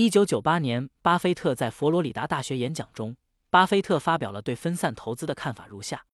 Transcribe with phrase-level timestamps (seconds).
[0.00, 3.16] 一九九八年，巴菲特在佛罗里达大学演讲中，
[3.50, 6.06] 巴菲特发表了对分散投资的看法如下：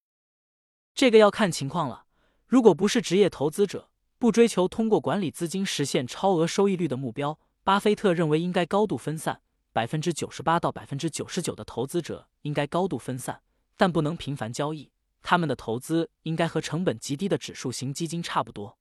[0.95, 2.07] 这个要看情况了。
[2.47, 9.43] 如果不是职业投资者，不追求通过管理资金实现超额收益率的目标，巴菲特认为应该高度分散。
[9.75, 13.43] 百分之九十八到百分之九十九的投资者应该高度分散，
[13.77, 14.91] 但不能频繁交易。
[15.21, 18.79] 他们的投资应该和成本极低的指数型基金差不多，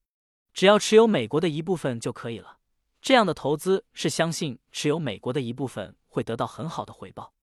[0.54, 2.59] 只要持有美国的一部分就可以了。
[3.04, 7.34] 这样的投资是相信持有美国的一部分会得到很好的回报。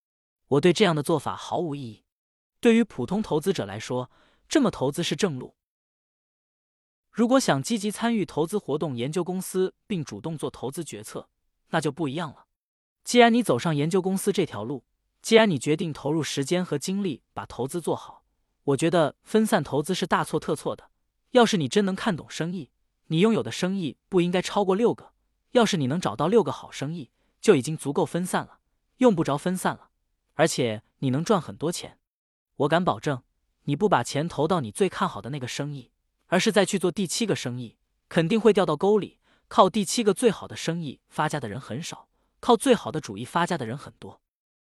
[0.48, 2.04] 我对这样的做法毫无异议。
[2.60, 4.10] 对于普通投资者来说，
[4.48, 5.54] 这么投资是正路。
[7.10, 11.28] 如果想积极参与投资活动、研究公司并主动做投资决策，
[11.68, 12.46] 那就不一样了。
[13.04, 14.84] 既然你走上研究公司这条路，
[15.20, 18.24] 既然你决定投入时间和精力把投资做好，
[18.64, 20.90] 我觉得分散投资是大错特错的。
[21.32, 22.70] 要是你真能看懂生意，
[23.08, 25.12] 你拥有的生意不应该超过六个。
[25.52, 28.60] 要是你能找到六个好生意，就已经足够分散了，
[28.98, 29.90] 用不着分散了。
[30.34, 31.98] 而且你能赚很多钱，
[32.56, 33.22] 我敢保证，
[33.64, 35.90] 你不把钱投到你最看好的那个生意，
[36.26, 37.76] 而是再去做第七个生意，
[38.08, 39.18] 肯定会掉到沟里。
[39.48, 42.08] 靠第七个最好的生意发家的人很少。
[42.38, 44.22] 靠最好的主意发家的人很多，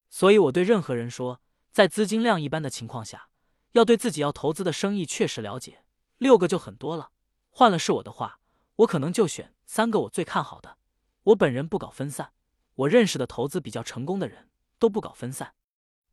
[0.10, 3.30] 所以我对任何人说，在资金量一般的情况下，
[3.72, 5.84] 要对自己要投资的生意确实了解。
[6.20, 7.10] 六个就很多了，
[7.50, 8.40] 换了是我的话，
[8.76, 10.78] 我可能就选三个我最看好的。
[11.24, 12.32] 我本人不搞分散，
[12.76, 15.56] 我认识的投资比较成功的人都不搞分散。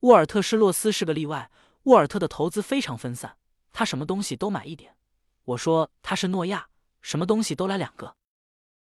[0.00, 1.50] 沃尔特施洛斯是个例外，
[1.82, 3.36] 沃尔特的投资非常分散，
[3.70, 4.96] 他什么东西都买一点。
[5.44, 6.70] 我说他是诺亚，
[7.02, 8.16] 什么东西都来两个。